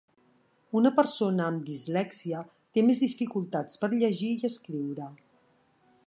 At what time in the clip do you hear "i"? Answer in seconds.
4.39-4.49